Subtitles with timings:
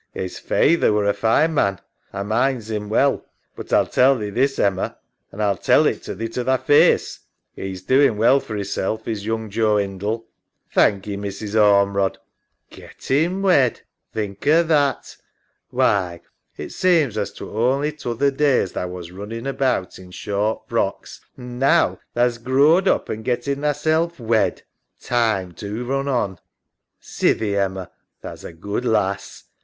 [0.15, 1.79] 'Is faither were a fine man.
[2.11, 3.23] A minds 'im well.
[3.55, 4.57] But A'U tell thee this.
[4.57, 4.95] i LONESOME LIKE
[5.29, 7.19] 293 Emma, an' A'll tell it thee to thy faice,
[7.55, 10.01] 'e's doin' well for 'isself is young Joe 'Indie.
[10.01, 10.21] EMMA.
[10.73, 11.53] Thankee, Mrs.
[11.53, 12.15] Ormerod.
[12.15, 12.19] SARAH.
[12.89, 13.81] Gettin' wed!
[14.11, 15.17] Think o' that.
[15.69, 16.21] Why,
[16.57, 21.21] it seems as t'were only t'other day as tha was running about in short frocks,
[21.37, 24.63] an' now tha's growed up and gettin' thasel' wed!
[24.99, 26.39] Time do run on.
[26.99, 27.91] Sithee, Emma,
[28.23, 29.43] tha's a good lass.